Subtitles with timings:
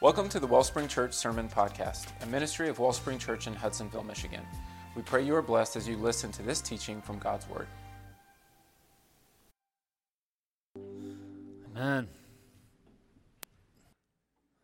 [0.00, 4.46] Welcome to the Wellspring Church Sermon Podcast, a ministry of Wellspring Church in Hudsonville, Michigan.
[4.94, 7.66] We pray you are blessed as you listen to this teaching from God's Word.
[11.74, 12.06] Amen.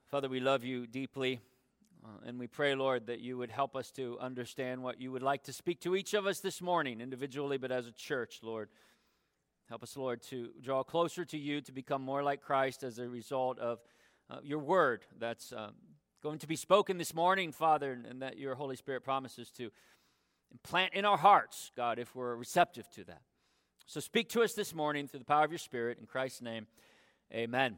[0.06, 1.40] Father, we love you deeply,
[2.04, 5.24] uh, and we pray, Lord, that you would help us to understand what you would
[5.24, 8.68] like to speak to each of us this morning, individually, but as a church, Lord.
[9.68, 13.08] Help us, Lord, to draw closer to you, to become more like Christ as a
[13.08, 13.80] result of
[14.30, 15.72] uh, your word that's um,
[16.22, 19.70] going to be spoken this morning, Father, and, and that your Holy Spirit promises to
[20.50, 23.22] implant in our hearts, God, if we're receptive to that.
[23.86, 25.98] So speak to us this morning through the power of your Spirit.
[25.98, 26.66] In Christ's name,
[27.32, 27.76] amen.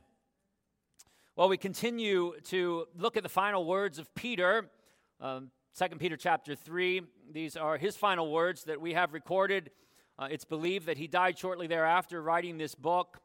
[1.34, 4.70] Well, we continue to look at the final words of Peter,
[5.20, 7.02] um, 2 Peter chapter 3.
[7.32, 9.70] These are his final words that we have recorded.
[10.18, 13.20] Uh, it's believed that he died shortly thereafter writing this book.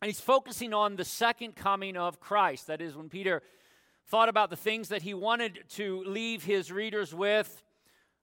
[0.00, 2.68] And he's focusing on the second coming of Christ.
[2.68, 3.42] That is, when Peter
[4.06, 7.62] thought about the things that he wanted to leave his readers with,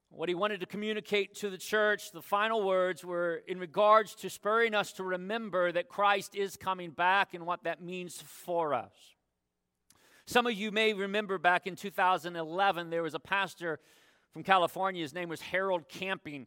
[0.08, 4.30] what he wanted to communicate to the church, the final words were in regards to
[4.30, 8.92] spurring us to remember that Christ is coming back and what that means for us.
[10.26, 13.78] Some of you may remember back in 2011, there was a pastor
[14.32, 15.02] from California.
[15.02, 16.46] His name was Harold Camping.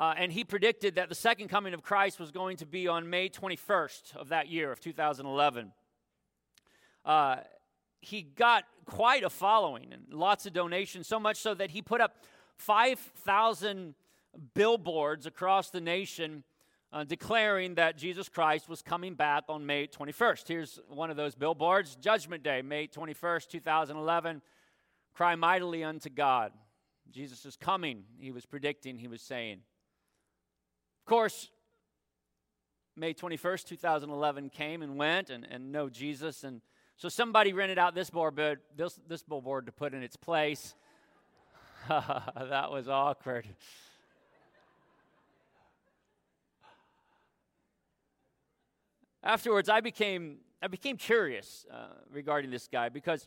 [0.00, 3.10] Uh, and he predicted that the second coming of Christ was going to be on
[3.10, 5.72] May 21st of that year, of 2011.
[7.04, 7.36] Uh,
[8.00, 12.00] he got quite a following and lots of donations, so much so that he put
[12.00, 12.16] up
[12.56, 13.94] 5,000
[14.54, 16.44] billboards across the nation
[16.94, 20.48] uh, declaring that Jesus Christ was coming back on May 21st.
[20.48, 24.40] Here's one of those billboards Judgment Day, May 21st, 2011.
[25.12, 26.52] Cry mightily unto God.
[27.10, 29.60] Jesus is coming, he was predicting, he was saying
[31.10, 31.50] course,
[32.94, 36.44] May 21st, 2011 came and went, and, and no Jesus.
[36.44, 36.60] And
[36.96, 40.76] so somebody rented out this billboard, this, this billboard to put in its place.
[41.88, 43.48] that was awkward.
[49.24, 53.26] Afterwards, I became, I became curious uh, regarding this guy because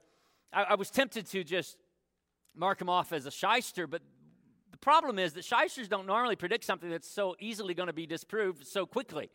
[0.53, 1.75] I, I was tempted to just
[2.55, 4.01] mark him off as a shyster, but
[4.77, 8.65] problem is that shysters don't normally predict something that's so easily going to be disproved
[8.65, 9.29] so quickly.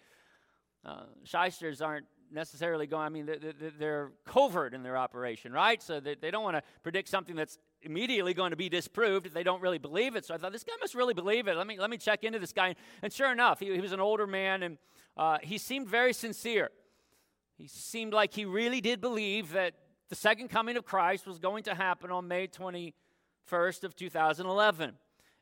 [0.85, 5.83] Uh, shysters aren't necessarily going, I mean, they're, they're covert in their operation, right?
[5.83, 9.33] So they, they don't want to predict something that's immediately going to be disproved if
[9.33, 10.25] they don't really believe it.
[10.25, 11.57] So I thought, this guy must really believe it.
[11.57, 12.75] Let me, let me check into this guy.
[13.03, 14.79] And sure enough, he, he was an older man and
[15.17, 16.71] uh, he seemed very sincere.
[17.57, 19.75] He seemed like he really did believe that
[20.09, 24.95] the second coming of Christ was going to happen on May 21st of 2011.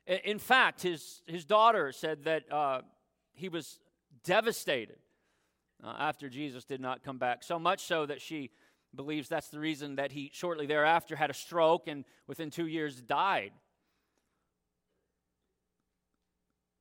[0.07, 2.81] In fact, his, his daughter said that uh,
[3.33, 3.79] he was
[4.23, 4.99] devastated
[5.83, 8.51] uh, after Jesus did not come back, so much so that she
[8.95, 13.01] believes that's the reason that he shortly thereafter had a stroke and within two years
[13.01, 13.51] died.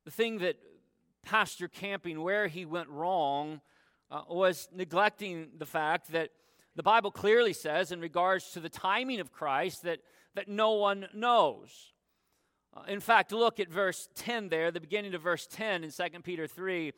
[0.04, 0.56] The thing that
[1.24, 3.60] Pastor Camping, where he went wrong,
[4.08, 6.30] uh, was neglecting the fact that
[6.76, 9.98] the Bible clearly says, in regards to the timing of Christ, that,
[10.36, 11.92] that no one knows.
[12.76, 16.04] Uh, in fact, look at verse 10 there, the beginning of verse 10 in 2
[16.22, 16.92] Peter 3.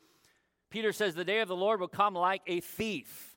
[0.69, 3.35] Peter says, The day of the Lord will come like a thief.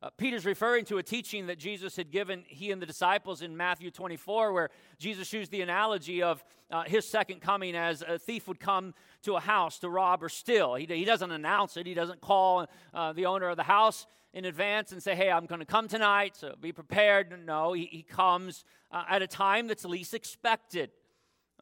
[0.00, 3.56] Uh, Peter's referring to a teaching that Jesus had given he and the disciples in
[3.56, 8.46] Matthew 24, where Jesus used the analogy of uh, his second coming as a thief
[8.46, 10.76] would come to a house to rob or steal.
[10.76, 14.44] He, he doesn't announce it, he doesn't call uh, the owner of the house in
[14.44, 17.34] advance and say, Hey, I'm going to come tonight, so be prepared.
[17.44, 20.90] No, he, he comes uh, at a time that's least expected.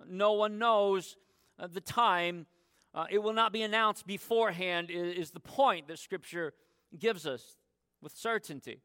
[0.08, 1.16] No one knows
[1.58, 2.46] uh, the time.
[2.94, 6.54] Uh, it will not be announced beforehand, is, is the point that Scripture
[6.98, 7.56] gives us
[8.00, 8.80] with certainty.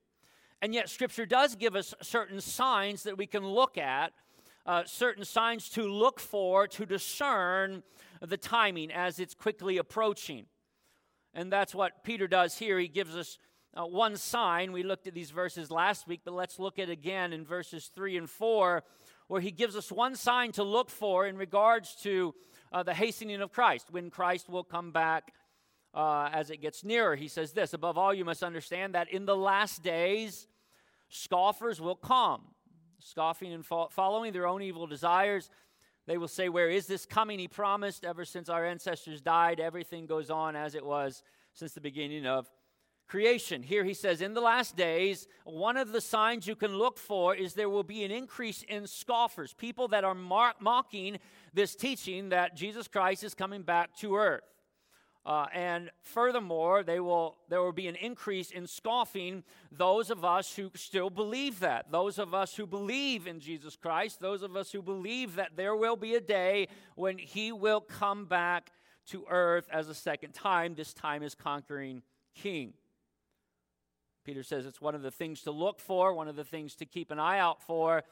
[0.62, 4.14] And yet, Scripture does give us certain signs that we can look at,
[4.66, 7.84] uh, certain signs to look for to discern
[8.22, 10.46] the timing as it's quickly approaching.
[11.34, 12.78] And that's what Peter does here.
[12.78, 13.40] He gives us
[13.74, 14.72] uh, one sign.
[14.72, 18.18] We looked at these verses last week, but let's look at again in verses 3
[18.18, 18.84] and 4
[19.32, 22.36] where he gives us one sign to look for in regards to
[22.74, 25.32] uh, the hastening of Christ, when Christ will come back
[25.94, 27.16] uh, as it gets nearer.
[27.16, 30.48] He says this Above all, you must understand that in the last days,
[31.08, 32.42] scoffers will come,
[33.00, 35.50] scoffing and fo- following their own evil desires.
[36.08, 37.40] They will say, Where is this coming?
[37.40, 38.04] He promised.
[38.04, 41.24] Ever since our ancestors died, everything goes on as it was
[41.54, 42.52] since the beginning of
[43.12, 43.62] creation.
[43.62, 47.36] Here he says, In the last days, one of the signs you can look for
[47.36, 51.20] is there will be an increase in scoffers, people that are mocking
[51.54, 54.46] this teaching that Jesus Christ is coming back to earth.
[55.26, 59.44] Uh, and furthermore, they will, there will be an increase in scoffing
[59.74, 61.92] those of us who still believe that.
[61.92, 65.76] Those of us who believe in Jesus Christ, those of us who believe that there
[65.76, 68.72] will be a day when He will come back
[69.08, 72.04] to earth as a second time, this time as conquering
[72.34, 72.74] King.
[74.24, 76.86] Peter says it's one of the things to look for, one of the things to
[76.86, 78.04] keep an eye out for,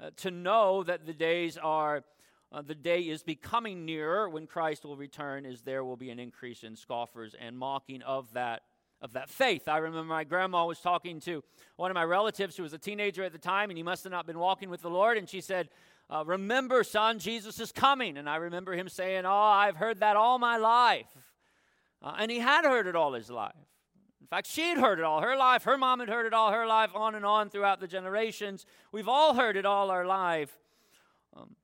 [0.00, 2.04] uh, to know that the days are
[2.50, 6.18] uh, the day is becoming nearer when Christ will return, is there will be an
[6.18, 8.62] increase in scoffers and mocking of that
[9.00, 9.68] of that faith.
[9.68, 11.44] I remember my grandma was talking to
[11.76, 14.10] one of my relatives who was a teenager at the time, and he must have
[14.10, 15.68] not been walking with the Lord, and she said,
[16.10, 20.16] uh, "Remember, son, Jesus is coming." And I remember him saying, "Oh, I've heard that
[20.16, 21.06] all my life,"
[22.02, 23.54] uh, and he had heard it all his life.
[24.20, 25.62] In fact, she had heard it all her life.
[25.64, 28.66] Her mom had heard it all her life, on and on throughout the generations.
[28.92, 30.50] We've all heard it all our life.
[31.36, 31.56] Um,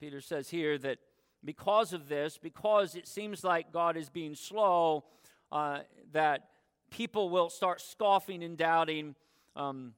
[0.00, 0.98] Peter says here that
[1.44, 5.04] because of this, because it seems like God is being slow,
[5.52, 5.80] uh,
[6.12, 6.48] that
[6.90, 9.14] people will start scoffing and doubting,
[9.56, 9.92] um,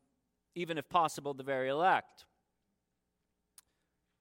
[0.55, 2.25] even if possible, the very elect.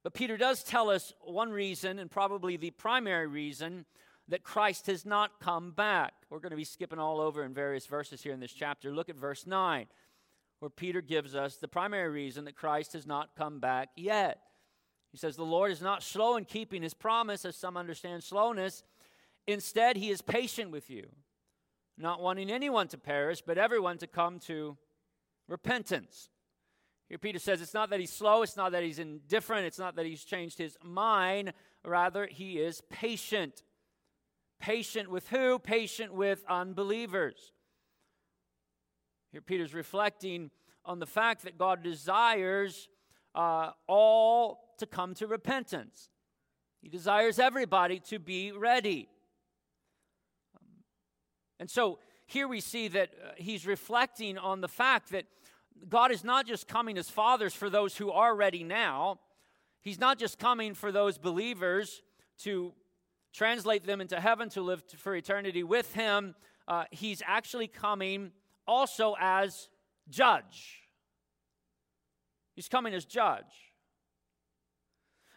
[0.04, 3.86] But Peter does tell us one reason, and probably the primary reason,
[4.28, 6.14] that Christ has not come back.
[6.30, 8.92] We're going to be skipping all over in various verses here in this chapter.
[8.92, 9.86] Look at verse 9,
[10.60, 14.40] where Peter gives us the primary reason that Christ has not come back yet.
[15.12, 18.84] He says, The Lord is not slow in keeping his promise, as some understand slowness.
[19.48, 21.08] Instead, he is patient with you,
[21.98, 24.76] not wanting anyone to perish, but everyone to come to
[25.48, 26.30] repentance.
[27.08, 29.96] Here, Peter says it's not that he's slow, it's not that he's indifferent, it's not
[29.98, 31.54] that he's changed his mind.
[31.86, 33.62] Rather, he is patient.
[34.66, 35.60] Patient with who?
[35.60, 37.52] Patient with unbelievers.
[39.32, 40.50] Here, Peter's reflecting
[40.84, 42.90] on the fact that God desires
[43.36, 46.10] uh, all to come to repentance.
[46.82, 49.08] He desires everybody to be ready.
[51.60, 55.26] And so here we see that uh, he's reflecting on the fact that
[55.88, 59.20] God is not just coming as fathers for those who are ready now,
[59.82, 62.02] He's not just coming for those believers
[62.40, 62.74] to
[63.36, 66.36] translate them into heaven to live for eternity with Him.
[66.68, 68.32] Uh, he's actually coming
[68.66, 69.70] also as
[70.10, 70.82] judge.
[72.56, 73.74] He's coming as judge.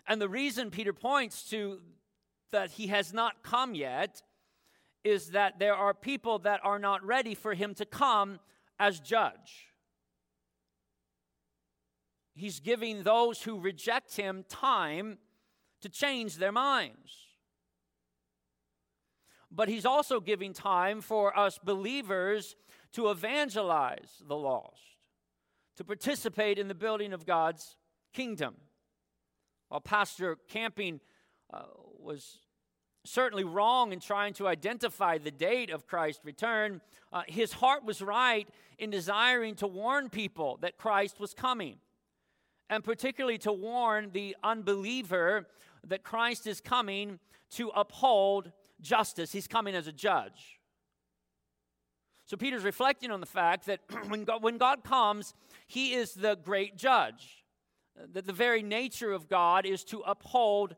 [0.06, 1.80] And the reason Peter points to
[2.50, 4.22] that he has not come yet
[5.04, 8.40] is that there are people that are not ready for him to come
[8.78, 9.66] as judge.
[12.34, 15.18] He's giving those who reject him time
[15.82, 17.27] to change their minds.
[19.50, 22.56] But he's also giving time for us believers
[22.92, 24.80] to evangelize the lost,
[25.76, 27.76] to participate in the building of God's
[28.12, 28.54] kingdom.
[29.68, 31.00] While Pastor Camping
[31.52, 31.62] uh,
[31.98, 32.38] was
[33.04, 36.80] certainly wrong in trying to identify the date of Christ's return,
[37.12, 38.48] uh, his heart was right
[38.78, 41.76] in desiring to warn people that Christ was coming,
[42.68, 45.46] and particularly to warn the unbeliever
[45.86, 47.18] that Christ is coming
[47.52, 49.32] to uphold justice.
[49.32, 50.60] He's coming as a judge.
[52.26, 55.34] So Peter's reflecting on the fact that when God, when God comes,
[55.66, 57.38] he is the great judge
[58.12, 60.76] that the very nature of God is to uphold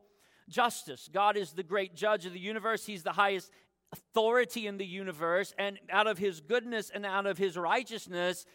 [0.49, 1.09] justice.
[1.11, 3.51] God is the great judge of the universe, He's the highest
[3.91, 8.45] authority in the universe, and out of His goodness and out of His righteousness,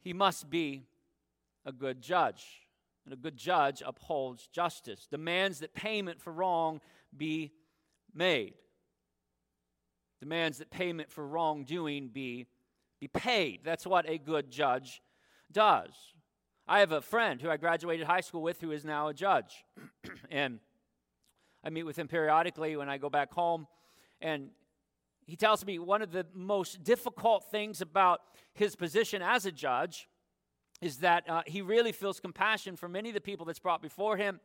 [0.00, 0.84] He must be
[1.64, 2.44] a good judge.
[3.04, 6.80] And a good judge upholds justice, demands that payment for wrong
[7.16, 7.52] be
[8.16, 8.54] made,
[10.20, 12.46] demands that payment for wrongdoing be,
[13.00, 13.60] be paid.
[13.64, 15.02] That's what a good judge
[15.52, 15.92] does.
[16.68, 19.64] I have a friend who I graduated high school with who is now a judge.
[20.30, 20.58] and
[21.62, 23.66] I meet with him periodically when I go back home.
[24.20, 24.50] And
[25.26, 28.20] he tells me one of the most difficult things about
[28.54, 30.08] his position as a judge
[30.80, 34.16] is that uh, he really feels compassion for many of the people that's brought before
[34.16, 34.40] him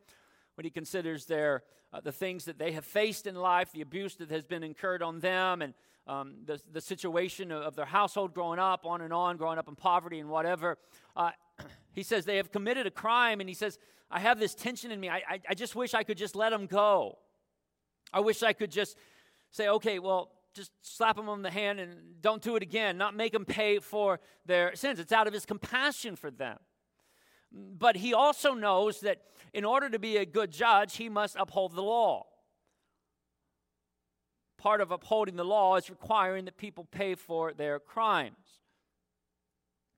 [0.54, 4.16] when he considers their, uh, the things that they have faced in life, the abuse
[4.16, 5.74] that has been incurred on them, and
[6.06, 9.68] um, the, the situation of, of, their household growing up, on and on, growing up
[9.68, 10.78] in poverty and whatever.
[11.16, 11.30] Uh,
[11.92, 13.78] he says they have committed a crime, and he says,
[14.10, 15.08] I have this tension in me.
[15.08, 17.18] I, I, I just wish I could just let them go.
[18.12, 18.96] I wish I could just
[19.50, 23.16] say, okay, well, just slap them on the hand and don't do it again, not
[23.16, 24.98] make them pay for their sins.
[24.98, 26.58] It's out of his compassion for them.
[27.52, 29.18] But he also knows that
[29.52, 32.26] in order to be a good judge, he must uphold the law.
[34.56, 38.60] Part of upholding the law is requiring that people pay for their crimes.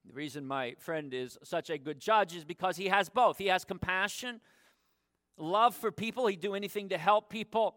[0.06, 3.38] The reason my friend is such a good judge is because he has both.
[3.38, 4.40] He has compassion,
[5.38, 7.76] love for people, he'd do anything to help people,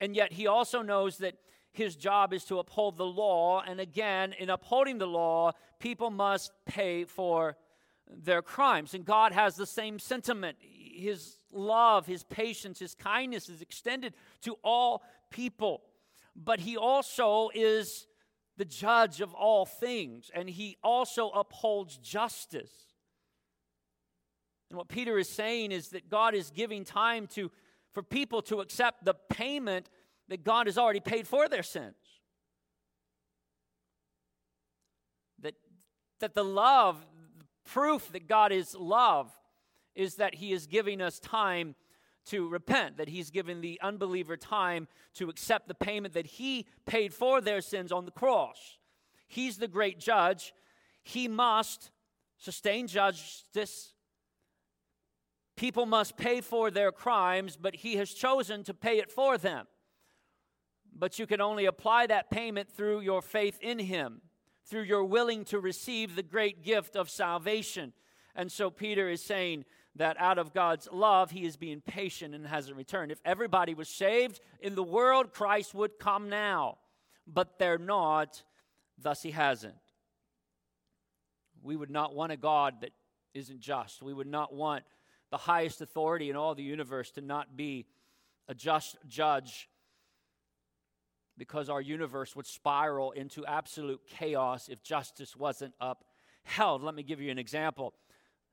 [0.00, 1.34] And yet he also knows that
[1.72, 3.62] his job is to uphold the law.
[3.66, 7.56] And again, in upholding the law, people must pay for
[8.08, 8.94] their crimes.
[8.94, 10.58] And God has the same sentiment.
[10.60, 15.82] His love, his patience, his kindness is extended to all people.
[16.36, 18.06] But he also is
[18.56, 22.70] the judge of all things, and he also upholds justice.
[24.70, 27.50] And what Peter is saying is that God is giving time to
[27.92, 29.88] for people to accept the payment
[30.28, 31.94] that God has already paid for their sins.
[35.40, 35.54] That,
[36.18, 37.04] that the love,
[37.64, 39.30] proof that God is love,
[39.94, 41.74] is that He is giving us time
[42.26, 47.12] to repent, that He's given the unbeliever time to accept the payment that He paid
[47.12, 48.78] for their sins on the cross.
[49.26, 50.52] He's the great judge.
[51.02, 51.90] He must
[52.38, 53.94] sustain justice
[55.56, 59.66] People must pay for their crimes, but he has chosen to pay it for them.
[60.96, 64.20] But you can only apply that payment through your faith in him,
[64.66, 67.92] through your willing to receive the great gift of salvation.
[68.34, 69.64] And so Peter is saying
[69.96, 73.12] that out of God's love, he is being patient and hasn't returned.
[73.12, 76.78] If everybody was saved in the world, Christ would come now.
[77.26, 78.42] But they're not,
[78.98, 79.74] thus he hasn't.
[81.62, 82.90] We would not want a God that
[83.34, 84.02] isn't just.
[84.02, 84.84] We would not want
[85.30, 87.86] the highest authority in all the universe to not be
[88.48, 89.68] a just judge
[91.36, 96.82] because our universe would spiral into absolute chaos if justice wasn't upheld.
[96.82, 97.94] Let me give you an example.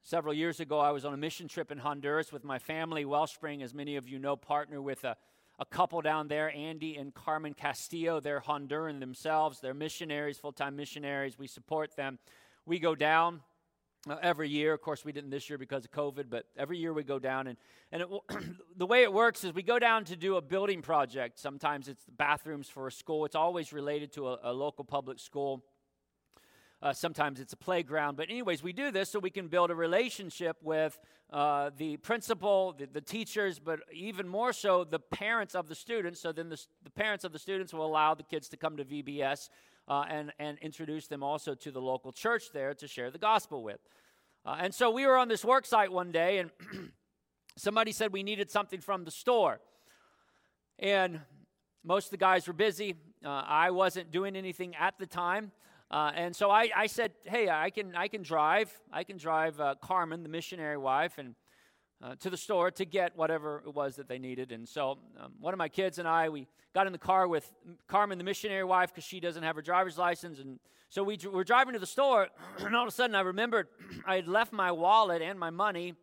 [0.03, 3.05] Several years ago, I was on a mission trip in Honduras with my family.
[3.05, 5.15] Wellspring, as many of you know, partner with a,
[5.59, 8.19] a couple down there, Andy and Carmen Castillo.
[8.19, 9.59] They're Honduran themselves.
[9.59, 11.37] They're missionaries, full time missionaries.
[11.37, 12.17] We support them.
[12.65, 13.41] We go down
[14.21, 14.73] every year.
[14.73, 17.47] Of course, we didn't this year because of COVID, but every year we go down.
[17.47, 17.57] And,
[17.91, 18.05] and
[18.77, 21.39] the way it works is we go down to do a building project.
[21.39, 25.63] Sometimes it's bathrooms for a school, it's always related to a, a local public school.
[26.81, 28.17] Uh, sometimes it's a playground.
[28.17, 30.97] But, anyways, we do this so we can build a relationship with
[31.31, 36.19] uh, the principal, the, the, teachers, but even more so the parents of the students.
[36.19, 38.83] So then the, the parents of the students will allow the kids to come to
[38.83, 39.49] VBS
[39.87, 43.63] uh, and, and introduce them also to the local church there to share the gospel
[43.63, 43.79] with.
[44.45, 46.49] Uh, and so we were on this work site one day, and
[47.57, 49.59] somebody said we needed something from the store.
[50.79, 51.19] And
[51.83, 52.95] most of the guys were busy.
[53.23, 55.51] Uh, I wasn't doing anything at the time.
[55.91, 58.71] Uh, and so I, I, said, hey, I can, I can drive.
[58.91, 61.35] I can drive uh, Carmen, the missionary wife, and
[62.03, 64.51] uh, to the store to get whatever it was that they needed.
[64.51, 67.51] And so um, one of my kids and I, we got in the car with
[67.87, 70.39] Carmen, the missionary wife, because she doesn't have her driver's license.
[70.39, 72.27] And so we were driving to the store,
[72.59, 73.67] and all of a sudden I remembered
[74.05, 75.93] I had left my wallet and my money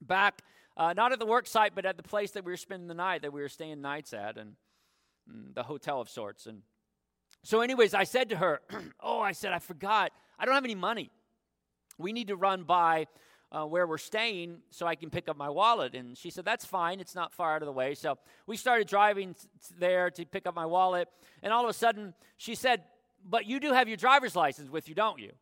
[0.00, 0.42] back,
[0.76, 2.94] uh, not at the work site, but at the place that we were spending the
[2.94, 4.54] night, that we were staying nights at, and,
[5.28, 6.46] and mm, the hotel of sorts.
[6.46, 6.62] And
[7.42, 8.60] so, anyways, I said to her,
[9.00, 10.12] Oh, I said, I forgot.
[10.38, 11.10] I don't have any money.
[11.98, 13.06] We need to run by
[13.52, 15.94] uh, where we're staying so I can pick up my wallet.
[15.94, 17.00] And she said, That's fine.
[17.00, 17.94] It's not far out of the way.
[17.94, 19.36] So we started driving
[19.78, 21.08] there to pick up my wallet.
[21.42, 22.82] And all of a sudden, she said,
[23.28, 25.32] But you do have your driver's license with you, don't you?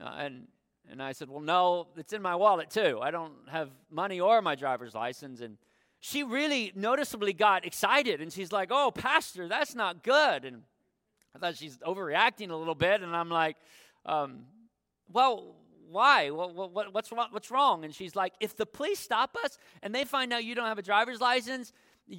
[0.00, 0.48] Uh, and,
[0.90, 2.98] and I said, Well, no, it's in my wallet too.
[3.00, 5.40] I don't have money or my driver's license.
[5.40, 5.58] And
[6.00, 8.20] she really noticeably got excited.
[8.20, 10.44] And she's like, Oh, Pastor, that's not good.
[10.44, 10.62] And
[11.36, 13.00] I thought she's overreacting a little bit.
[13.00, 13.56] And I'm like,
[14.06, 14.40] um,
[15.12, 15.54] Well,
[15.90, 16.30] why?
[16.30, 17.84] What, what, what's, what's wrong?
[17.84, 20.78] And she's like, if the police stop us and they find out you don't have
[20.78, 21.72] a driver's license,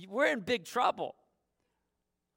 [0.08, 1.16] we're in big trouble.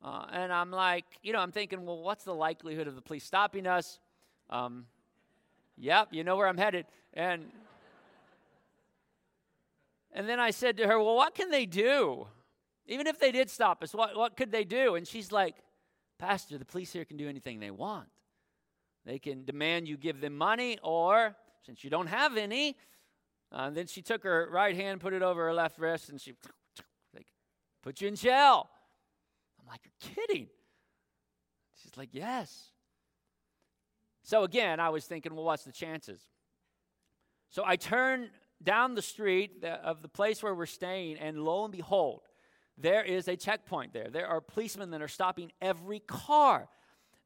[0.05, 3.25] Uh, and I'm like, you know, I'm thinking, well, what's the likelihood of the police
[3.25, 3.99] stopping us?
[4.51, 4.87] Um,
[5.77, 6.87] yep, you know where I'm headed.
[7.15, 7.51] And
[10.15, 12.27] and then I said to her, well, what can they do?
[12.87, 14.95] Even if they did stop us, what, what could they do?
[14.97, 15.55] And she's like,
[16.19, 18.09] Pastor, the police here can do anything they want.
[19.05, 22.77] They can demand you give them money, or since you don't have any,
[23.51, 26.35] uh, then she took her right hand, put it over her left wrist, and she
[27.15, 27.27] like,
[27.83, 28.69] put you in jail.
[29.61, 30.47] I'm like, you're kidding.
[31.83, 32.71] She's like, yes.
[34.23, 36.21] So again, I was thinking, well, what's the chances?
[37.51, 38.31] So I turn
[38.63, 42.23] down the street of the place where we're staying, and lo and behold,
[42.79, 44.09] there is a checkpoint there.
[44.11, 46.69] There are policemen that are stopping every car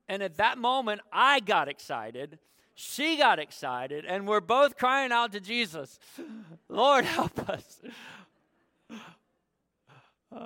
[0.09, 2.39] and at that moment, I got excited.
[2.75, 5.99] She got excited, and we're both crying out to Jesus,
[6.69, 7.81] Lord, help us.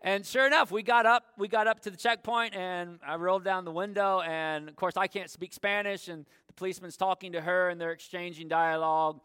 [0.00, 1.24] and sure enough, we got up.
[1.36, 4.20] We got up to the checkpoint, and I rolled down the window.
[4.20, 7.90] And of course, I can't speak Spanish, and the policeman's talking to her, and they're
[7.90, 9.20] exchanging dialogue.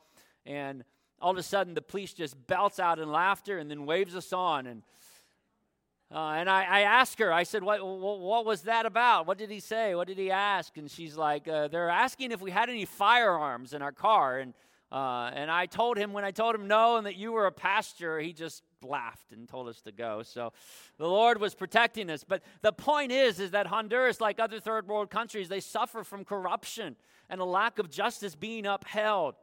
[0.47, 0.83] And
[1.21, 4.33] all of a sudden, the police just belts out in laughter, and then waves us
[4.33, 4.65] on.
[4.65, 4.81] And
[6.11, 9.27] Uh, and I, I, asked her, I said, what, what, what, was that about?
[9.27, 9.93] What did he say?
[9.93, 10.75] What did he ask?
[10.77, 14.39] And she's like, uh, They're asking if we had any firearms in our car.
[14.39, 14.55] And,
[14.91, 17.51] uh, and I told him, when I told him no and that you were a
[17.51, 20.23] pastor, he just laughed and told us to go.
[20.23, 20.51] So
[20.97, 22.23] the Lord was protecting us.
[22.23, 26.25] But the point is, is that Honduras, like other third world countries, they suffer from
[26.25, 26.95] corruption
[27.29, 29.35] and a lack of justice being upheld.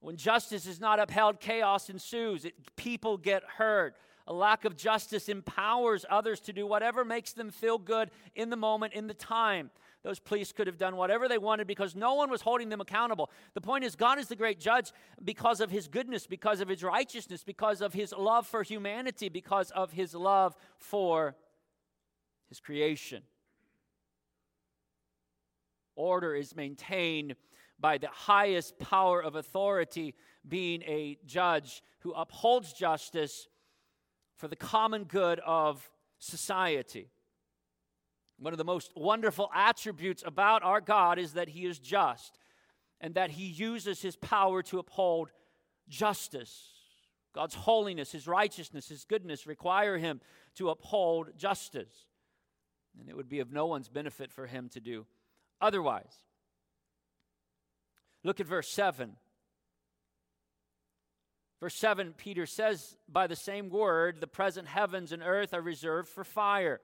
[0.00, 2.44] When justice is not upheld, chaos ensues.
[2.44, 3.94] It, people get hurt.
[4.26, 8.56] A lack of justice empowers others to do whatever makes them feel good in the
[8.56, 9.70] moment, in the time.
[10.04, 13.30] Those police could have done whatever they wanted because no one was holding them accountable.
[13.54, 16.82] The point is, God is the great judge because of his goodness, because of his
[16.82, 21.36] righteousness, because of his love for humanity, because of his love for
[22.48, 23.22] his creation.
[25.94, 27.36] Order is maintained
[27.78, 30.14] by the highest power of authority
[30.48, 33.46] being a judge who upholds justice
[34.42, 37.12] for the common good of society.
[38.40, 42.40] One of the most wonderful attributes about our God is that He is just
[43.00, 45.30] and that He uses His power to uphold
[45.88, 46.70] justice.
[47.32, 50.20] God's holiness, His righteousness, His goodness require Him
[50.56, 52.08] to uphold justice.
[52.98, 55.06] And it would be of no one's benefit for Him to do
[55.60, 56.16] otherwise.
[58.24, 59.12] Look at verse 7.
[61.62, 66.08] Verse 7, Peter says, By the same word, the present heavens and earth are reserved
[66.08, 66.80] for fire,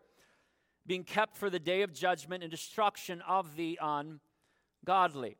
[0.86, 5.36] being kept for the day of judgment and destruction of the ungodly.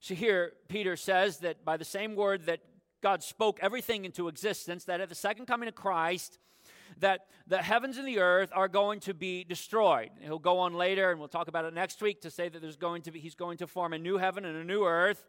[0.00, 2.58] So here, Peter says that by the same word that
[3.00, 6.40] God spoke everything into existence, that at the second coming of Christ,
[6.98, 10.10] that the heavens and the earth are going to be destroyed.
[10.22, 12.76] He'll go on later, and we'll talk about it next week, to say that there's
[12.76, 15.24] going to be, he's going to form a new heaven and a new earth.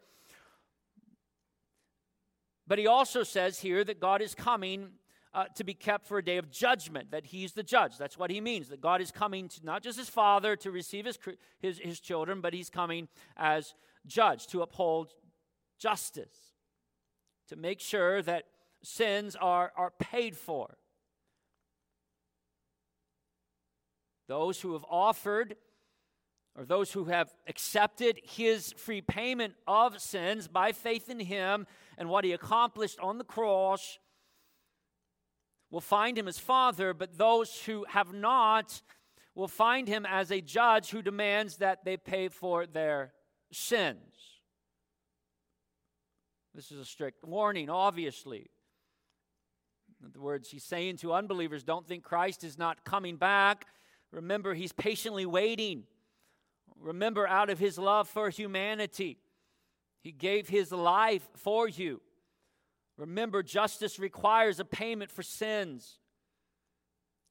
[2.68, 4.90] But he also says here that God is coming
[5.32, 7.96] uh, to be kept for a day of judgment, that he's the judge.
[7.96, 11.06] That's what he means, that God is coming to not just his father to receive
[11.06, 11.18] his,
[11.58, 13.74] his, his children, but he's coming as
[14.06, 15.14] judge to uphold
[15.78, 16.34] justice,
[17.48, 18.44] to make sure that
[18.82, 20.76] sins are, are paid for.
[24.28, 25.56] Those who have offered
[26.58, 31.66] or those who have accepted his free payment of sins by faith in him
[31.98, 33.98] and what he accomplished on the cross
[35.70, 38.80] will find him as father, but those who have not
[39.34, 43.12] will find him as a judge who demands that they pay for their
[43.52, 43.98] sins.
[46.54, 48.50] This is a strict warning, obviously.
[50.00, 53.66] In other words, he's saying to unbelievers, don't think Christ is not coming back
[54.10, 55.84] Remember, he's patiently waiting.
[56.80, 59.18] Remember, out of his love for humanity,
[60.00, 62.00] he gave his life for you.
[62.96, 65.98] Remember, justice requires a payment for sins.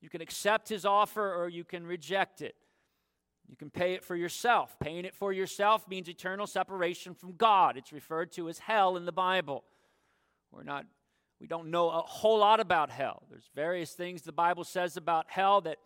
[0.02, 2.56] You can accept his offer or you can reject it.
[3.48, 4.78] You can pay it for yourself.
[4.80, 7.78] Paying it for yourself means eternal separation from God.
[7.78, 9.64] It's referred to as hell in the Bible.
[10.52, 10.86] We're not
[11.40, 13.22] we don't know a whole lot about hell.
[13.30, 15.78] There's various things the Bible says about hell that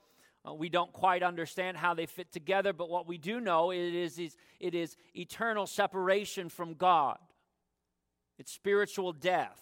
[0.48, 3.94] uh, we don't quite understand how they fit together, but what we do know it
[3.94, 7.18] is, is it is eternal separation from God.
[8.40, 9.60] It's spiritual death.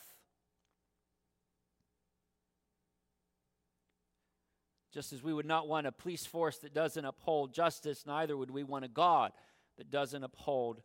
[4.93, 8.49] Just as we would not want a police force that doesn't uphold justice, neither would
[8.49, 9.31] we want a God
[9.77, 10.81] that doesn't uphold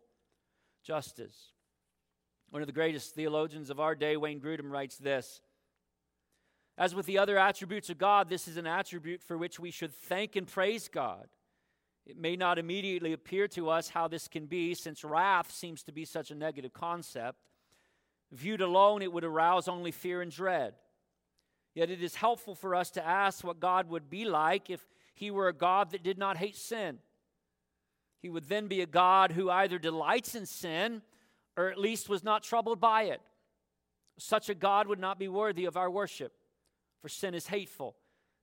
[0.82, 1.52] justice.
[2.50, 5.40] One of the greatest theologians of our day, Wayne Grudem, writes this
[6.76, 9.94] as with the other attributes of God, this is an attribute for which we should
[9.94, 11.28] thank and praise God.
[12.06, 15.92] It may not immediately appear to us how this can be, since wrath seems to
[15.92, 17.38] be such a negative concept.
[18.32, 20.74] Viewed alone, it would arouse only fear and dread.
[21.74, 25.30] Yet it is helpful for us to ask what God would be like if He
[25.30, 26.98] were a God that did not hate sin.
[28.20, 31.02] He would then be a God who either delights in sin
[31.56, 33.20] or at least was not troubled by it.
[34.18, 36.32] Such a God would not be worthy of our worship.
[37.04, 37.96] For sin is hateful,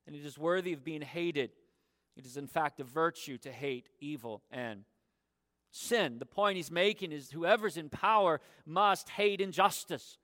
[0.06, 1.50] and it is worthy of being hated.
[2.15, 4.84] It is, in fact, a virtue to hate evil and
[5.71, 6.19] sin.
[6.19, 10.19] The point he's making is whoever's in power must hate injustice,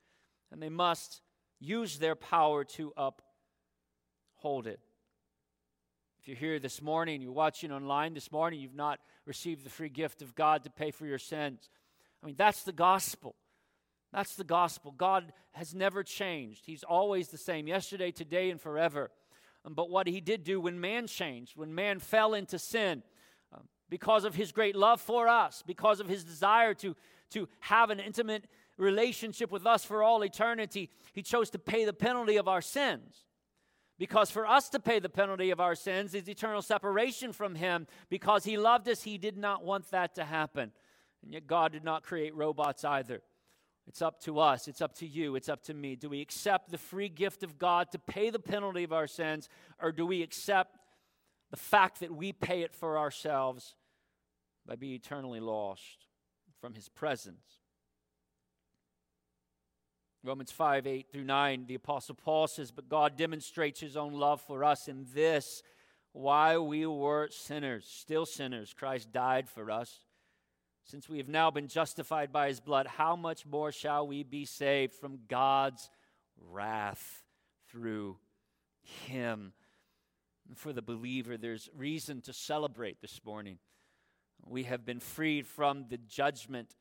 [0.52, 1.24] and they must
[1.60, 4.82] use their power to uphold it.
[6.20, 9.90] If you're here this morning, you're watching online this morning, you've not received the free
[9.90, 11.72] gift of God to pay for your sins.
[12.22, 13.34] I mean, that's the gospel.
[14.14, 14.94] That's the gospel.
[14.98, 16.66] God has never changed.
[16.66, 19.12] He's always the same, yesterday, today, and forever.
[19.66, 23.04] Um, but what he did do when man changed, when man fell into sin,
[23.54, 26.96] um, because of his great love for us, because of his desire to,
[27.32, 28.46] to have an intimate
[28.78, 33.26] relationship with us for all eternity, he chose to pay the penalty of our sins.
[34.00, 37.88] Because for us to pay the penalty of our sins is eternal separation from Him.
[38.10, 40.72] Because He loved us, He did not want that to happen.
[41.24, 43.22] And yet, God did not create robots either.
[43.88, 45.96] It's up to us, it's up to you, it's up to me.
[45.96, 49.48] Do we accept the free gift of God to pay the penalty of our sins,
[49.82, 50.78] or do we accept
[51.52, 53.76] the fact that we pay it for ourselves
[54.66, 56.06] by being eternally lost
[56.60, 57.62] from His presence?
[60.24, 64.42] Romans 5 8 through 9, the Apostle Paul says, But God demonstrates his own love
[64.42, 65.64] for us in this
[66.12, 70.07] while we were sinners, still sinners, Christ died for us.
[70.90, 74.46] Since we have now been justified by his blood, how much more shall we be
[74.46, 75.90] saved from God's
[76.50, 77.24] wrath
[77.70, 78.16] through
[79.06, 79.52] him?
[80.56, 83.58] For the believer, there's reason to celebrate this morning.
[84.46, 86.74] We have been freed from the judgment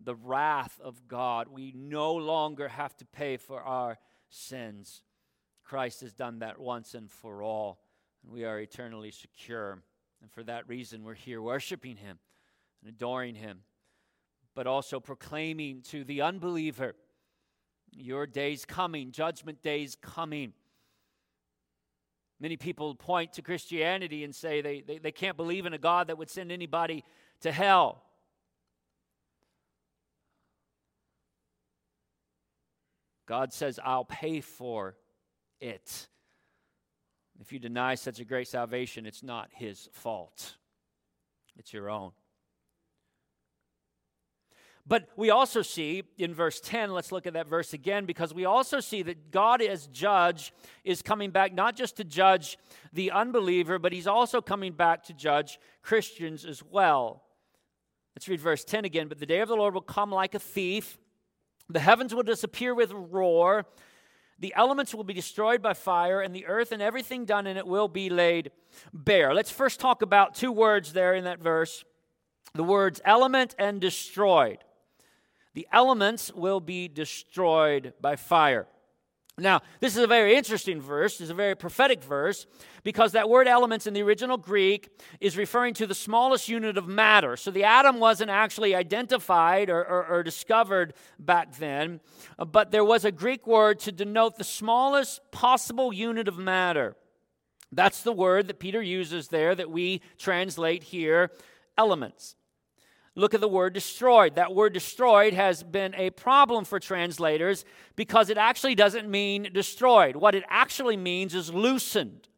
[0.00, 1.46] the wrath of God.
[1.46, 3.96] We no longer have to pay for our
[4.28, 5.02] sins.
[5.62, 7.78] Christ has done that once and for all,
[8.24, 9.78] and we are eternally secure.
[10.20, 12.18] And for that reason, we're here worshiping Him
[12.86, 13.60] and adoring Him,
[14.54, 16.94] but also proclaiming to the unbeliever,
[17.90, 20.52] Your day's coming, judgment day's coming.
[22.38, 26.08] Many people point to Christianity and say they, they, they can't believe in a God
[26.08, 27.02] that would send anybody
[27.40, 28.02] to hell.
[33.26, 34.96] God says, I'll pay for
[35.60, 36.08] it.
[37.40, 40.56] If you deny such a great salvation, it's not his fault,
[41.56, 42.12] it's your own.
[44.88, 48.44] But we also see in verse 10, let's look at that verse again, because we
[48.44, 50.52] also see that God as judge
[50.84, 52.56] is coming back not just to judge
[52.92, 57.24] the unbeliever, but he's also coming back to judge Christians as well.
[58.14, 59.08] Let's read verse 10 again.
[59.08, 60.98] But the day of the Lord will come like a thief.
[61.68, 63.66] The heavens will disappear with a roar.
[64.38, 67.66] The elements will be destroyed by fire, and the earth and everything done in it
[67.66, 68.52] will be laid
[68.92, 69.34] bare.
[69.34, 71.84] Let's first talk about two words there in that verse
[72.54, 74.58] the words element and destroyed.
[75.56, 78.66] The elements will be destroyed by fire.
[79.38, 81.18] Now, this is a very interesting verse.
[81.18, 82.46] It's a very prophetic verse
[82.84, 86.86] because that word elements in the original Greek is referring to the smallest unit of
[86.86, 87.38] matter.
[87.38, 92.00] So the atom wasn't actually identified or, or, or discovered back then,
[92.36, 96.96] but there was a Greek word to denote the smallest possible unit of matter.
[97.72, 101.30] That's the word that Peter uses there that we translate here
[101.78, 102.36] elements.
[103.18, 104.34] Look at the word destroyed.
[104.34, 107.64] That word destroyed has been a problem for translators
[107.96, 110.16] because it actually doesn't mean destroyed.
[110.16, 112.28] What it actually means is loosened.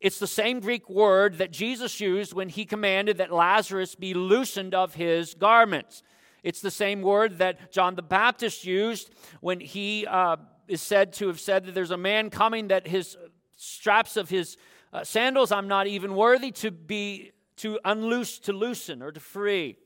[0.00, 4.74] It's the same Greek word that Jesus used when he commanded that Lazarus be loosened
[4.74, 6.02] of his garments.
[6.42, 11.28] It's the same word that John the Baptist used when he uh, is said to
[11.28, 13.16] have said that there's a man coming that his
[13.54, 14.56] straps of his
[14.92, 19.76] uh, sandals I'm not even worthy to be to unloose, to loosen, or to free.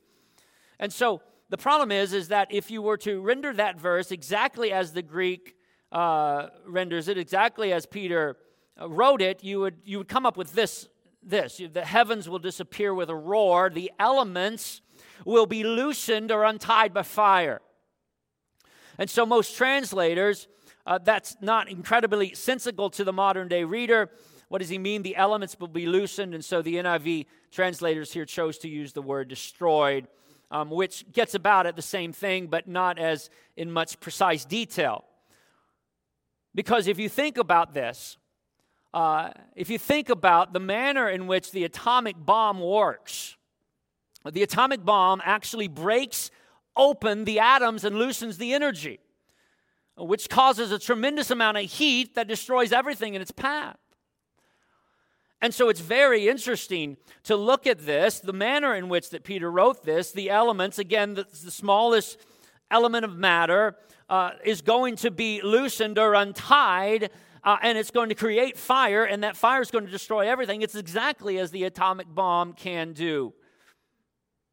[0.83, 4.73] And so the problem is, is that if you were to render that verse exactly
[4.73, 5.55] as the Greek
[5.93, 8.37] uh, renders it, exactly as Peter
[8.81, 10.89] uh, wrote it, you would, you would come up with this,
[11.23, 11.63] this.
[11.73, 13.71] The heavens will disappear with a roar.
[13.71, 14.83] The elements
[15.25, 17.61] will be loosened or untied by fire.
[18.99, 20.49] And so most translators,
[20.85, 24.11] uh, that's not incredibly sensical to the modern day reader.
[24.49, 25.03] What does he mean?
[25.03, 26.35] The elements will be loosened.
[26.35, 30.09] And so the NIV translators here chose to use the word destroyed
[30.53, 35.05] um, which gets about at the same thing, but not as in much precise detail.
[36.55, 38.19] Because if you think about this,
[38.93, 43.37] uh, if you think about the manner in which the atomic bomb works,
[44.31, 46.31] the atomic bomb actually breaks
[46.77, 49.01] open the atoms and loosens the energy,
[49.97, 53.79] which causes a tremendous amount of heat that destroys everything in its path.
[55.43, 59.51] And so it's very interesting to look at this, the manner in which that Peter
[59.51, 62.17] wrote this, the elements, again, the, the smallest
[62.71, 63.77] element of matter
[64.09, 67.11] uh, is going to be loosened or untied,
[67.43, 70.63] uh, and it's going to create fire, and that fire is going to destroy everything.
[70.63, 73.35] It's exactly as the atomic bomb can do.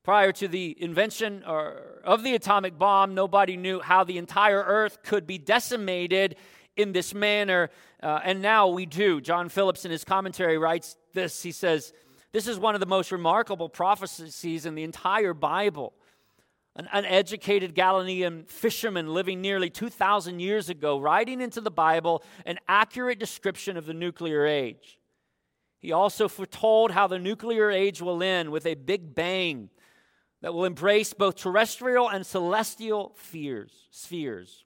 [0.04, 5.04] Prior to the invention or, of the atomic bomb, nobody knew how the entire earth
[5.04, 6.36] could be decimated
[6.76, 7.70] in this manner,
[8.02, 9.20] uh, and now we do.
[9.20, 11.44] John Phillips, in his commentary, writes this.
[11.44, 11.94] He says,
[12.32, 15.94] This is one of the most remarkable prophecies in the entire Bible.
[16.76, 23.20] An uneducated Galilean fisherman living nearly 2,000 years ago, writing into the Bible an accurate
[23.20, 24.98] description of the nuclear age.
[25.80, 29.70] He also foretold how the nuclear age will end with a big bang
[30.42, 34.64] that will embrace both terrestrial and celestial fears, spheres.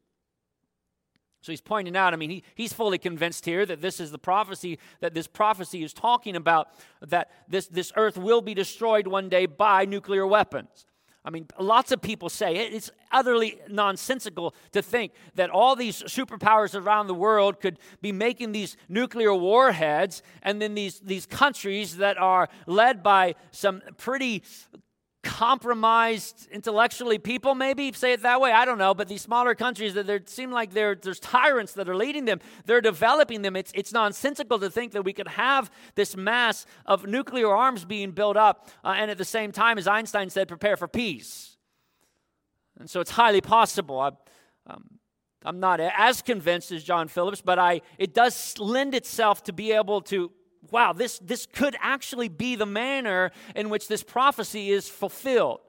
[1.44, 4.18] So he's pointing out, I mean, he, he's fully convinced here that this is the
[4.18, 6.70] prophecy, that this prophecy is talking about
[7.02, 10.86] that this, this earth will be destroyed one day by nuclear weapons.
[11.26, 16.80] I mean, lots of people say it's utterly nonsensical to think that all these superpowers
[16.82, 22.18] around the world could be making these nuclear warheads, and then these, these countries that
[22.18, 24.44] are led by some pretty
[25.24, 27.18] compromised intellectually.
[27.18, 30.52] People maybe say it that way i don't know but these smaller countries that seem
[30.52, 32.40] like there's tyrants that are leading them.
[32.66, 33.56] They're developing them.
[33.56, 38.12] It's, it's nonsensical to think that we could have this mass of nuclear arms being
[38.12, 41.58] built up uh, and at the same time as einstein said prepare for peace.
[42.80, 44.00] And so it's highly possible.
[44.00, 44.12] I,
[44.68, 44.84] um,
[45.46, 49.74] i'm not as convinced as john phillips but i it does lend itself to be
[49.74, 50.32] able to
[50.72, 55.60] wow, this, this could actually be the manner in which this prophecy is fulfilled.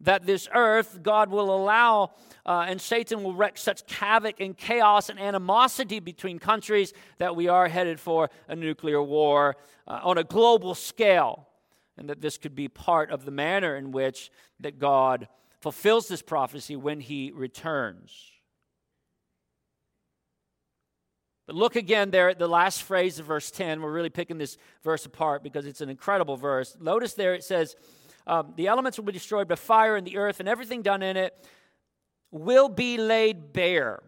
[0.00, 2.12] That this earth, God will allow,
[2.44, 7.48] uh, and Satan will wreak such havoc and chaos and animosity between countries that we
[7.48, 11.48] are headed for a nuclear war uh, on a global scale.
[11.96, 15.28] And that this could be part of the manner in which that God
[15.60, 18.32] fulfills this prophecy when he returns.
[21.41, 23.82] But look again there at the last phrase of verse 10.
[23.82, 26.76] We're really picking this verse apart because it's an incredible verse.
[26.80, 27.76] Notice there it says,
[28.26, 31.16] um, The elements will be destroyed by fire, and the earth and everything done in
[31.16, 31.34] it
[32.30, 34.02] will be laid bare.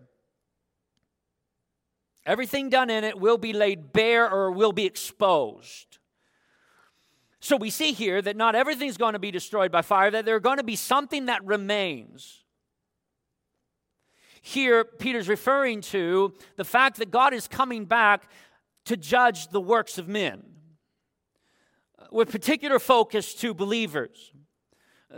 [2.27, 5.99] Everything done in it will be laid bare or will be exposed.
[7.41, 10.41] So we see here that not everything's going to be destroyed by fire, that there's
[10.41, 12.44] going to be something that remains.
[14.47, 18.31] Here, Peter's referring to the fact that God is coming back
[18.85, 20.43] to judge the works of men,
[21.99, 24.35] uh, with particular focus to believers.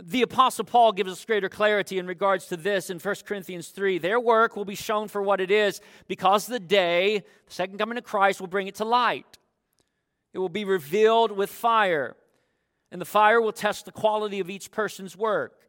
[0.01, 3.97] The Apostle Paul gives us greater clarity in regards to this in 1 Corinthians 3.
[3.97, 7.97] Their work will be shown for what it is because the day, the second coming
[7.97, 9.37] of Christ, will bring it to light.
[10.31, 12.15] It will be revealed with fire,
[12.93, 15.66] and the fire will test the quality of each person's work.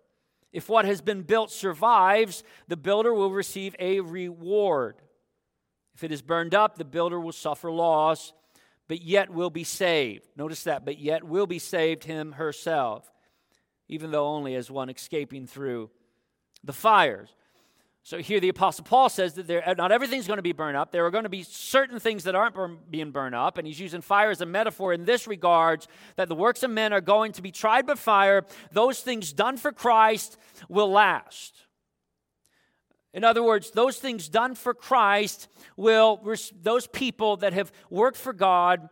[0.52, 4.96] If what has been built survives, the builder will receive a reward.
[5.94, 8.32] If it is burned up, the builder will suffer loss,
[8.86, 10.26] but yet will be saved.
[10.36, 13.12] Notice that, but yet will be saved him herself,
[13.88, 15.90] even though only as one escaping through
[16.64, 17.28] the fires.
[18.04, 20.92] So here the Apostle Paul says that there, not everything's going to be burned up.
[20.92, 23.58] There are going to be certain things that aren't burn, being burned up.
[23.58, 26.92] And he's using fire as a metaphor in this regards that the works of men
[26.94, 28.46] are going to be tried by fire.
[28.72, 31.54] Those things done for Christ will last.
[33.12, 36.20] In other words, those things done for Christ will,
[36.62, 38.88] those people that have worked for God,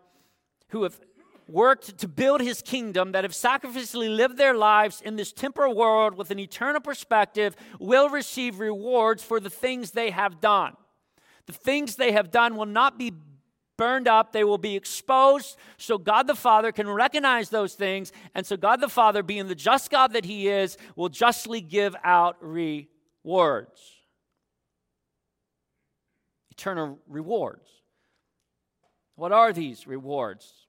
[0.69, 0.99] who have
[1.49, 6.17] worked to build his kingdom, that have sacrificially lived their lives in this temporal world
[6.17, 10.77] with an eternal perspective, will receive rewards for the things they have done.
[11.47, 13.13] The things they have done will not be
[13.77, 18.11] burned up, they will be exposed so God the Father can recognize those things.
[18.35, 21.95] And so God the Father, being the just God that He is, will justly give
[22.03, 23.81] out rewards.
[26.51, 27.69] Eternal rewards.
[29.15, 30.66] What are these rewards?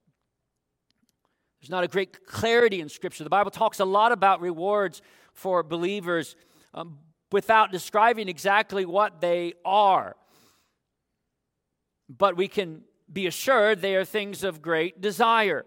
[1.68, 3.26] There's not a great clarity in Scripture.
[3.26, 5.02] The Bible talks a lot about rewards
[5.34, 6.38] for believers
[6.74, 6.98] um,
[7.30, 10.16] without describing exactly what they are.
[12.08, 15.66] But we can be assured they are things of great desire,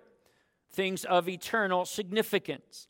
[0.73, 2.89] things of eternal significance.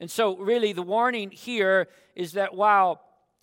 [0.00, 3.02] And so, really, the warning here is that while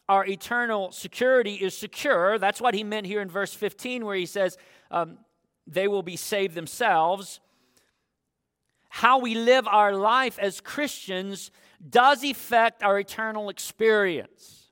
[0.10, 4.26] our eternal security is secure, that's what he meant here in verse 15, where he
[4.26, 4.58] says,
[4.90, 5.20] um,
[5.68, 7.40] they will be saved themselves
[8.96, 11.50] how we live our life as Christians
[11.90, 14.70] does affect our eternal experience.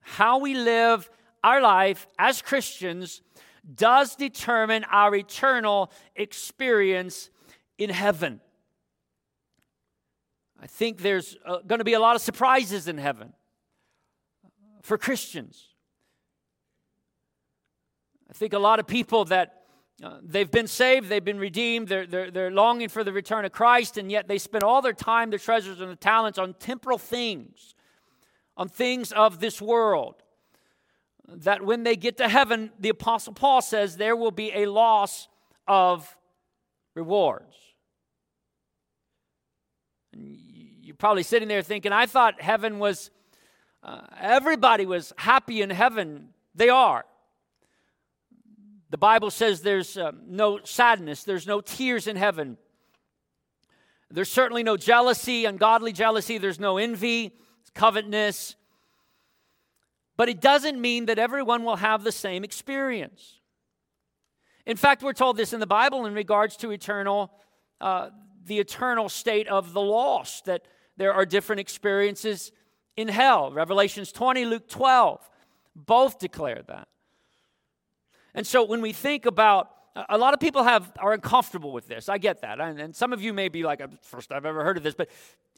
[0.00, 1.10] How we live
[1.44, 3.20] our life as Christians
[3.74, 7.28] does determine our eternal experience
[7.76, 8.40] in heaven.
[10.58, 13.34] I think there's uh, going to be a lot of surprises in heaven
[14.80, 15.74] for Christians.
[18.30, 19.57] I think a lot of people that
[20.02, 23.50] uh, they've been saved, they've been redeemed, they're, they're, they're longing for the return of
[23.50, 26.98] Christ, and yet they spend all their time, their treasures, and their talents on temporal
[26.98, 27.74] things,
[28.56, 30.22] on things of this world.
[31.26, 35.28] That when they get to heaven, the Apostle Paul says there will be a loss
[35.66, 36.16] of
[36.94, 37.56] rewards.
[40.12, 40.38] And
[40.80, 43.10] you're probably sitting there thinking, I thought heaven was,
[43.82, 46.28] uh, everybody was happy in heaven.
[46.54, 47.04] They are.
[48.90, 52.56] The Bible says there's uh, no sadness, there's no tears in heaven.
[54.10, 57.34] There's certainly no jealousy, ungodly jealousy, there's no envy,
[57.74, 58.56] covetousness.
[60.16, 63.40] But it doesn't mean that everyone will have the same experience.
[64.66, 67.30] In fact, we're told this in the Bible in regards to eternal,
[67.80, 68.10] uh,
[68.44, 70.62] the eternal state of the lost, that
[70.96, 72.50] there are different experiences
[72.96, 73.52] in hell.
[73.52, 75.20] Revelations 20, Luke 12,
[75.76, 76.88] both declare that.
[78.34, 79.70] And so when we think about
[80.08, 82.08] a lot of people have are uncomfortable with this.
[82.08, 82.60] I get that.
[82.60, 85.08] And, and some of you may be like, first I've ever heard of this, but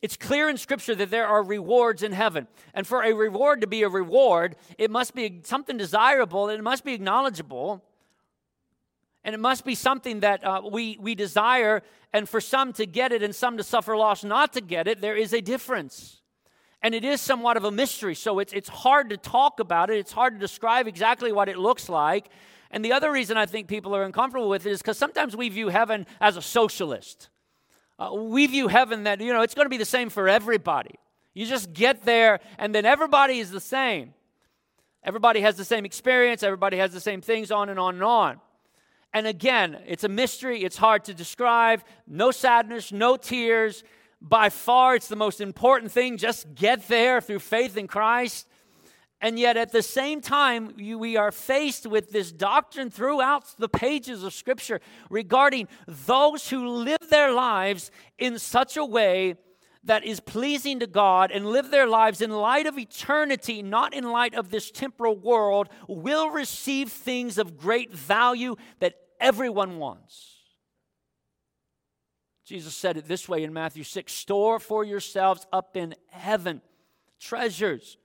[0.02, 2.46] it's clear in Scripture that there are rewards in heaven.
[2.72, 6.62] And for a reward to be a reward, it must be something desirable, and it
[6.62, 7.84] must be acknowledgeable,
[9.24, 11.82] and it must be something that uh, we, we desire.
[12.12, 15.02] And for some to get it and some to suffer loss not to get it,
[15.02, 16.22] there is a difference.
[16.82, 18.14] And it is somewhat of a mystery.
[18.14, 21.58] So it's, it's hard to talk about it, it's hard to describe exactly what it
[21.58, 22.30] looks like.
[22.70, 25.48] And the other reason I think people are uncomfortable with it is because sometimes we
[25.48, 27.28] view heaven as a socialist.
[27.98, 30.94] Uh, we view heaven that, you know, it's going to be the same for everybody.
[31.34, 34.14] You just get there, and then everybody is the same.
[35.02, 38.40] Everybody has the same experience, everybody has the same things, on and on and on.
[39.12, 41.82] And again, it's a mystery, it's hard to describe.
[42.06, 43.82] No sadness, no tears.
[44.20, 46.16] By far, it's the most important thing.
[46.16, 48.46] Just get there through faith in Christ.
[49.20, 54.24] And yet, at the same time, we are faced with this doctrine throughout the pages
[54.24, 54.80] of Scripture
[55.10, 59.36] regarding those who live their lives in such a way
[59.84, 64.10] that is pleasing to God and live their lives in light of eternity, not in
[64.10, 70.36] light of this temporal world, will receive things of great value that everyone wants.
[72.46, 76.62] Jesus said it this way in Matthew 6 Store for yourselves up in heaven
[77.20, 77.98] treasures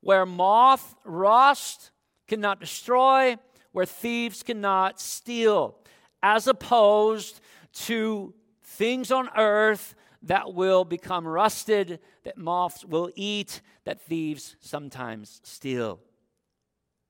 [0.00, 1.90] where moth, rust
[2.28, 3.36] cannot destroy,
[3.72, 5.76] where thieves cannot steal,
[6.22, 7.40] as opposed
[7.72, 15.40] to things on earth that will become rusted, that moths will eat, that thieves sometimes
[15.44, 16.00] steal.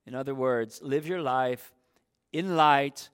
[0.07, 1.73] In other words, live your life
[2.33, 3.09] in light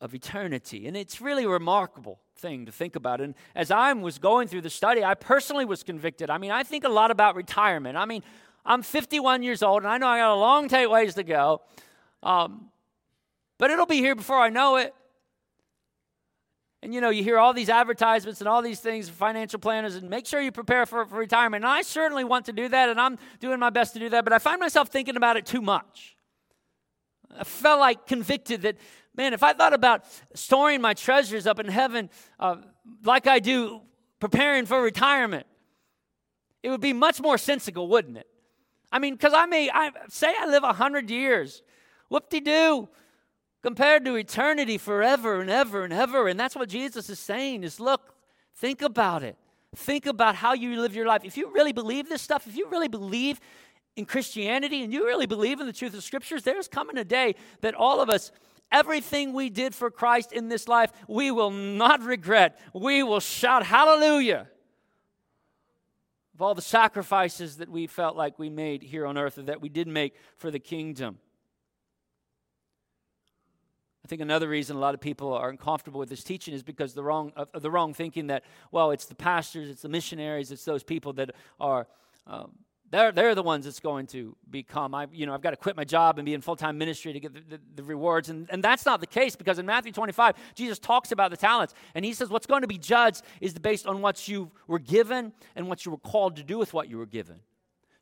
[0.00, 0.86] of eternity.
[0.86, 3.20] And it's really a remarkable thing to think about.
[3.20, 6.30] And as I was going through the study, I personally was convicted.
[6.30, 7.96] I mean, I think a lot about retirement.
[7.96, 8.22] I mean,
[8.66, 11.62] I'm 51 years old, and I know I got a long take ways to go.
[12.22, 12.66] Um,
[13.58, 14.92] but it'll be here before I know it.
[16.82, 20.10] And you know, you hear all these advertisements and all these things, financial planners, and
[20.10, 21.64] make sure you prepare for, for retirement.
[21.64, 24.24] And I certainly want to do that, and I'm doing my best to do that,
[24.24, 26.16] but I find myself thinking about it too much.
[27.38, 28.76] I felt like convicted that,
[29.14, 32.56] man, if I thought about storing my treasures up in heaven uh,
[33.04, 33.82] like I do
[34.20, 35.46] preparing for retirement,
[36.62, 38.26] it would be much more sensible, wouldn't it?
[38.96, 41.62] I mean, because I may I, say I live a hundred years,
[42.08, 42.88] whoop de doo,
[43.62, 46.28] compared to eternity forever and ever and ever.
[46.28, 48.14] And that's what Jesus is saying: is look,
[48.54, 49.36] think about it.
[49.74, 51.26] Think about how you live your life.
[51.26, 53.38] If you really believe this stuff, if you really believe
[53.96, 57.34] in Christianity and you really believe in the truth of scriptures, there's coming a day
[57.60, 58.32] that all of us,
[58.72, 62.58] everything we did for Christ in this life, we will not regret.
[62.72, 64.48] We will shout hallelujah
[66.36, 69.62] of all the sacrifices that we felt like we made here on earth or that
[69.62, 71.16] we did make for the kingdom.
[74.04, 76.92] I think another reason a lot of people are uncomfortable with this teaching is because
[76.92, 80.82] the wrong the wrong thinking that well it's the pastors, it's the missionaries, it's those
[80.82, 81.86] people that are
[82.26, 82.52] um,
[82.90, 84.94] they're, they're the ones that's going to become.
[84.94, 87.12] I, you know, I've got to quit my job and be in full time ministry
[87.12, 88.28] to get the, the, the, rewards.
[88.28, 91.74] And, and that's not the case because in Matthew 25, Jesus talks about the talents.
[91.94, 95.32] And he says what's going to be judged is based on what you were given
[95.56, 97.40] and what you were called to do with what you were given.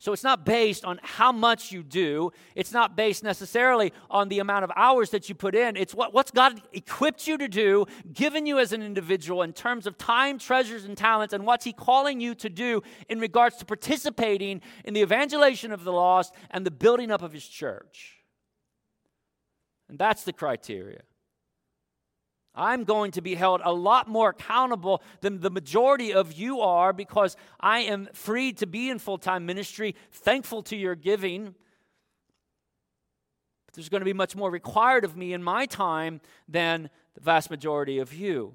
[0.04, 2.30] So it's not based on how much you do.
[2.54, 5.76] It's not based necessarily on the amount of hours that you put in.
[5.76, 9.86] It's what, what's God equipped you to do, given you as an individual in terms
[9.86, 13.64] of time, treasures, and talents, and what's He calling you to do in regards to
[13.64, 18.18] participating in the evangelization of the lost and the building up of His church.
[19.88, 21.00] And that's the criteria.
[22.54, 26.92] I'm going to be held a lot more accountable than the majority of you are
[26.92, 31.54] because I am free to be in full time ministry, thankful to your giving.
[33.66, 37.20] But there's going to be much more required of me in my time than the
[37.20, 38.54] vast majority of you.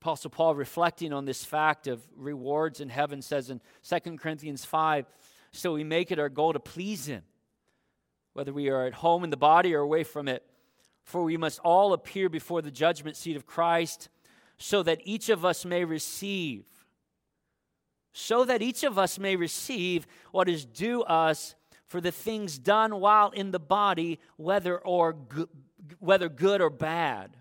[0.00, 5.06] Apostle Paul, reflecting on this fact of rewards in heaven, says in 2 Corinthians 5
[5.52, 7.22] So we make it our goal to please him
[8.32, 10.44] whether we are at home in the body or away from it.
[11.04, 14.08] For we must all appear before the judgment seat of Christ,
[14.56, 16.64] so that each of us may receive,
[18.12, 21.56] so that each of us may receive what is due us
[21.86, 25.48] for the things done while in the body, whether or go-
[25.98, 27.36] whether good or bad.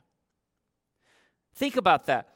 [1.53, 2.27] Think about that.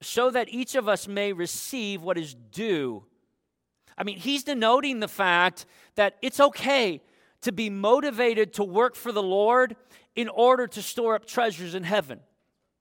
[0.00, 3.04] so that each of us may receive what is due.
[3.98, 7.02] I mean, he's denoting the fact that it's okay
[7.42, 9.76] to be motivated to work for the Lord
[10.14, 12.20] in order to store up treasures in heaven.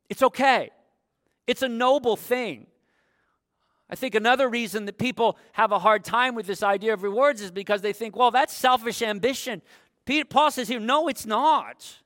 [0.10, 0.70] It's okay,
[1.48, 2.68] it's a noble thing.
[3.90, 7.42] I think another reason that people have a hard time with this idea of rewards
[7.42, 9.62] is because they think, well, that's selfish ambition.
[10.30, 12.02] Paul says here, no, it's not.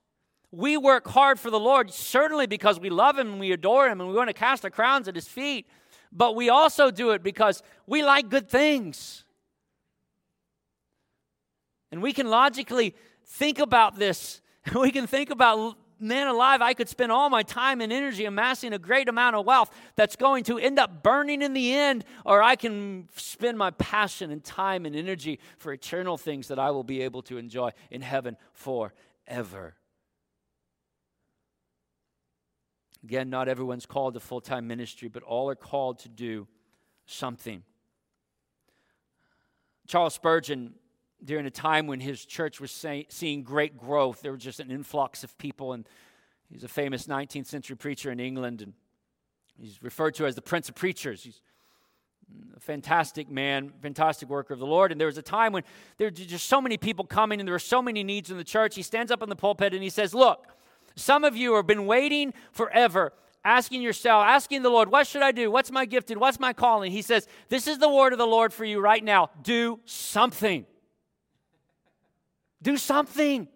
[0.52, 4.00] We work hard for the Lord, certainly because we love Him and we adore Him
[4.00, 5.66] and we want to cast our crowns at His feet,
[6.12, 9.24] but we also do it because we like good things.
[11.92, 12.96] And we can logically
[13.26, 14.42] think about this.
[14.76, 18.74] We can think about, man alive, I could spend all my time and energy amassing
[18.74, 22.44] a great amount of wealth that's going to end up burning in the end, or
[22.44, 26.84] I can spend my passion and time and energy for eternal things that I will
[26.84, 29.76] be able to enjoy in heaven forever.
[33.04, 36.48] Again, not everyone's called to full time ministry, but all are called to do
[37.06, 37.64] something.
[39.88, 40.76] Charles Spurgeon,
[41.24, 44.72] during a time when his church was say, seeing great growth, there was just an
[44.72, 45.88] influx of people, and
[46.50, 48.74] he's a famous 19th century preacher in England, and
[49.58, 51.24] he's referred to as the Prince of Preachers.
[51.24, 51.42] He's
[52.56, 54.92] a fantastic man, fantastic worker of the Lord.
[54.92, 55.64] And there was a time when
[55.98, 58.44] there were just so many people coming, and there were so many needs in the
[58.44, 58.76] church.
[58.76, 60.48] He stands up in the pulpit and he says, Look,
[60.96, 63.14] some of you have been waiting forever,
[63.44, 65.52] asking yourself, asking the Lord, What should I do?
[65.52, 66.18] What's my gifted?
[66.18, 66.92] What's my calling?
[66.92, 69.30] He says, This is the word of the Lord for you right now.
[69.42, 70.66] Do something.
[72.62, 73.48] Do something.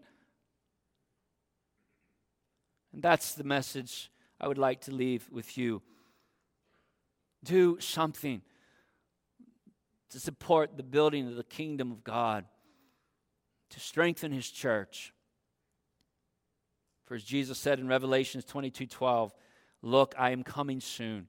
[2.94, 4.10] And that's the message
[4.40, 5.82] I would like to leave with you.
[7.44, 8.42] Do something
[10.10, 12.46] to support the building of the kingdom of God,
[13.70, 15.14] to strengthen His church.
[17.06, 19.34] For as Jesus said in Revelations 22 12,
[19.82, 21.28] Look, I am coming soon.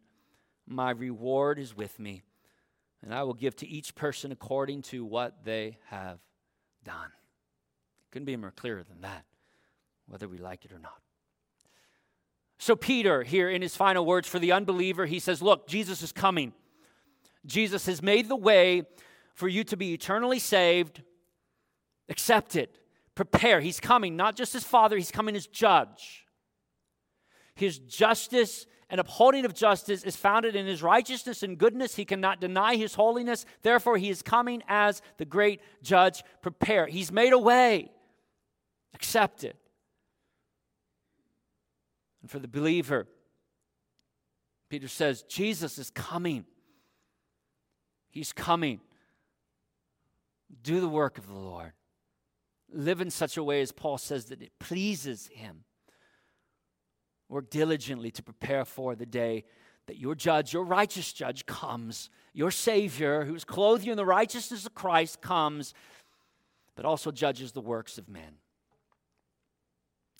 [0.66, 2.22] My reward is with me,
[3.02, 6.18] and I will give to each person according to what they have
[6.84, 7.06] done.
[7.06, 9.24] It Couldn't be more clearer than that,
[10.06, 11.00] whether we like it or not.
[12.58, 16.10] So, Peter, here in his final words for the unbeliever, he says, Look, Jesus is
[16.10, 16.54] coming.
[17.44, 18.84] Jesus has made the way
[19.34, 21.02] for you to be eternally saved.
[22.08, 22.78] Accept it
[23.16, 23.60] prepare.
[23.60, 26.24] He's coming, not just as father, he's coming as judge.
[27.56, 31.96] His justice and upholding of justice is founded in his righteousness and goodness.
[31.96, 33.44] He cannot deny his holiness.
[33.62, 36.22] Therefore, he is coming as the great judge.
[36.42, 36.86] Prepare.
[36.86, 37.90] He's made a way.
[38.94, 39.56] Accept it.
[42.22, 43.08] And for the believer,
[44.68, 46.44] Peter says, Jesus is coming.
[48.10, 48.80] He's coming.
[50.62, 51.72] Do the work of the Lord.
[52.72, 55.64] Live in such a way, as Paul says, that it pleases him.
[57.28, 59.44] Work diligently to prepare for the day
[59.86, 62.10] that your judge, your righteous judge, comes.
[62.32, 65.74] Your Savior, who's clothed you in the righteousness of Christ, comes,
[66.74, 68.38] but also judges the works of men.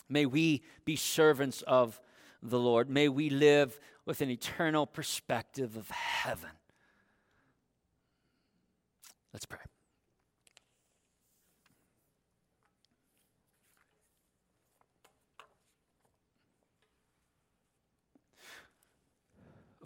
[0.08, 2.00] May we be servants of
[2.42, 2.88] the Lord.
[2.88, 6.50] May we live with an eternal perspective of heaven.
[9.32, 9.58] Let's pray.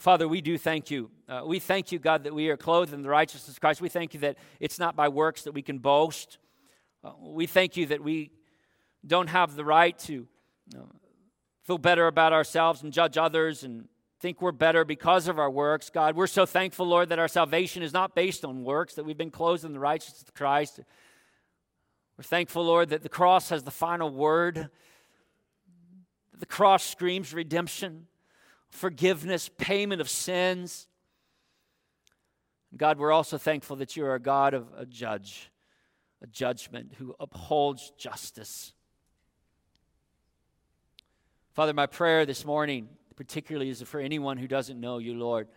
[0.01, 1.11] Father, we do thank you.
[1.29, 3.83] Uh, we thank you, God, that we are clothed in the righteousness of Christ.
[3.83, 6.39] We thank you that it's not by works that we can boast.
[7.05, 8.31] Uh, we thank you that we
[9.07, 10.27] don't have the right to you
[10.73, 10.89] know,
[11.65, 13.89] feel better about ourselves and judge others and
[14.21, 15.91] think we're better because of our works.
[15.91, 19.19] God, we're so thankful, Lord, that our salvation is not based on works, that we've
[19.19, 20.81] been clothed in the righteousness of Christ.
[22.17, 24.71] We're thankful, Lord, that the cross has the final word.
[26.39, 28.07] The cross screams redemption
[28.71, 30.87] forgiveness, payment of sins.
[32.77, 35.51] God, we're also thankful that you are a God of a judge,
[36.23, 38.73] a judgment who upholds justice.
[41.53, 45.49] Father, my prayer this morning, particularly, is for anyone who doesn't know you, Lord.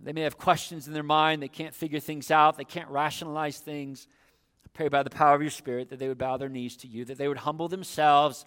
[0.00, 3.58] They may have questions in their mind, they can't figure things out, they can't rationalize
[3.58, 4.06] things.
[4.64, 6.86] I pray by the power of your Spirit that they would bow their knees to
[6.86, 8.46] you, that they would humble themselves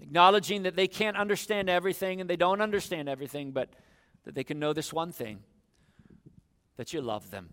[0.00, 3.70] acknowledging that they can't understand everything and they don't understand everything, but
[4.24, 5.40] that they can know this one thing
[6.76, 7.50] that you love them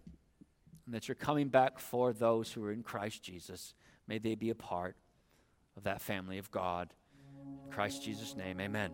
[0.86, 3.74] and that you're coming back for those who are in Christ Jesus.
[4.08, 4.96] May they be a part
[5.78, 6.94] of that family of God.
[7.66, 8.92] In Christ Jesus' name, amen.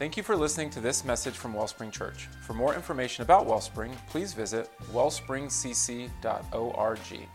[0.00, 2.26] Thank you for listening to this message from Wellspring Church.
[2.46, 7.28] For more information about Wellspring, please visit wellspringcc.org.